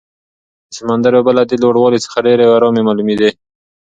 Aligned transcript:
د 0.67 0.71
سمندر 0.77 1.11
اوبه 1.17 1.31
له 1.37 1.43
دې 1.49 1.57
لوړوالي 1.63 1.99
څخه 2.05 2.17
ډېرې 2.27 2.45
ارامې 2.55 2.81
معلومېدې. 2.87 3.29